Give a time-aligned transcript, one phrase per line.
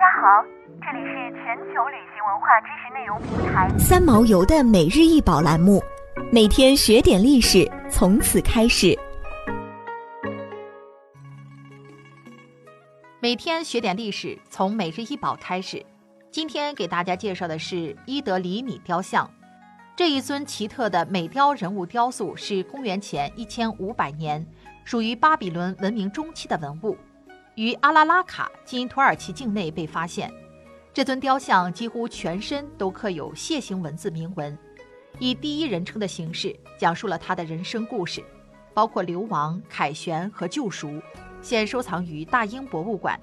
[0.00, 0.42] 家好，
[0.80, 5.82] 这里是全球旅行文化知识内容平台三毛游的每日一宝栏目，
[6.32, 8.98] 每天学点历史，从此开始。
[13.20, 15.84] 每天学点历史，从每日一宝开始。
[16.30, 19.30] 今天给大家介绍的是伊德里米雕像。
[19.94, 24.46] 这一尊奇特的美雕人物雕塑是公元前一千五百年，
[24.82, 26.96] 属于巴比伦文明中期的文物。
[27.56, 30.32] 于阿拉拉卡（今土耳其境内）被发现，
[30.94, 34.56] 这尊雕像几乎全身都刻有楔形文字铭文，
[35.18, 38.24] 以第一人称的形式讲述了他的人生故事，
[38.72, 41.00] 包括流亡、凯旋和救赎。
[41.42, 43.18] 现收藏于大英博物馆。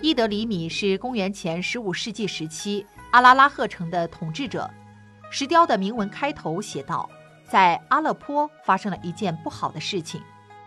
[0.00, 4.68] 伊德里米是公元前15世纪时期阿拉拉赫城的统治者。
[5.30, 7.08] 石雕的铭文开头写道
[7.48, 10.20] ：“在阿勒颇发生了一件不好的事情，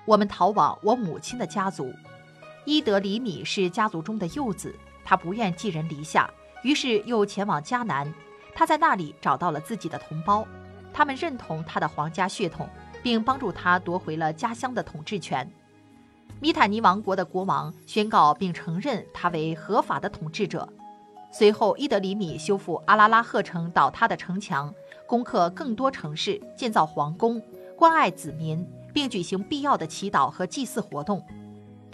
[0.06, 1.94] 我们逃往我母亲的家族。”
[2.66, 6.28] 伊德里米是家族中的幼子，他不愿寄人篱下，
[6.64, 8.12] 于是又前往迦南。
[8.56, 10.48] 他在那里找到了自己的同胞，
[10.92, 12.68] 他们认同他的皇家血统，
[13.04, 15.48] 并帮助他夺回了家乡的统治权。
[16.40, 20.68] 米坦尼王国的国王宣告并承认他为合法的统治者。
[21.32, 24.74] 随后，伊德里米修复阿拉拉赫城倒塌的城墙，
[25.06, 27.40] 攻克更多城市，建造皇宫，
[27.78, 31.24] 关爱子民，并举行必要的祈祷和祭祀活动。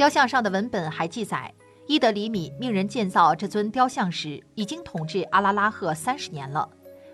[0.01, 1.53] 雕像上的文本还记载，
[1.85, 6.67] 伊德里米命人建造这尊雕像时，已经统治阿拉拉赫三十年了。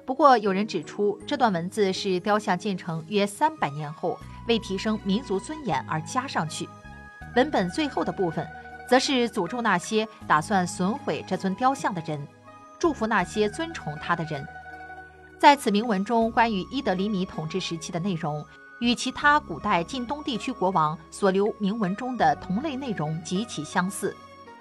[0.06, 6.66] 不过，有人指出，这段文字是雕像建成约三百年后，为提升民族尊严而加上去。
[7.36, 8.48] 文本最后的部分，
[8.88, 12.26] 则是诅咒那些打算损毁这尊雕像的人，
[12.80, 14.48] 祝福那些尊崇他的人。
[15.38, 18.42] 在此铭文中，关于伊德里米统治时期的内容。
[18.80, 24.16] 与其他古代近东地区国王所留铭文中的同类内容极其相似，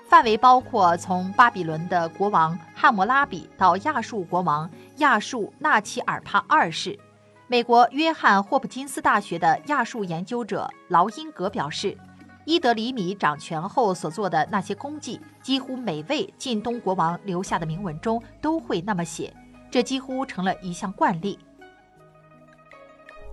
[0.09, 6.99] 范围包括从巴比伦的国王汉谟拉比到亚述国王亚述纳齐尔帕二世。
[7.47, 11.97] 美国约翰霍普金斯大学的亚述研究者劳因格表示，
[12.45, 19.33] 伊德里米掌权后所做的那些功绩，几乎每位近东国王留下的铭文中都会那么写，
[19.71, 21.39] 这几乎成了一项惯例。